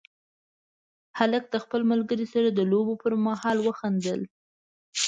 هلک 1.19 1.43
د 1.49 1.55
خپل 1.63 1.81
ملګري 1.91 2.25
سره 2.33 2.49
د 2.51 2.59
لوبو 2.71 2.93
پر 3.03 3.13
مهال 3.25 3.57
وخندل. 3.67 4.21